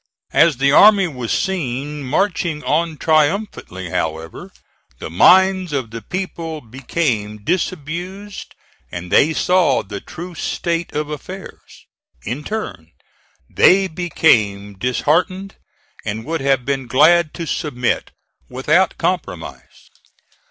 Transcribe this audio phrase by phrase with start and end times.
[0.33, 4.51] As the army was seen marching on triumphantly, however,
[4.97, 8.55] the minds of the people became disabused
[8.91, 11.85] and they saw the true state of affairs.
[12.23, 12.89] In turn
[13.47, 15.53] they became disheartened,
[16.03, 18.09] and would have been glad to submit
[18.49, 19.89] without compromise.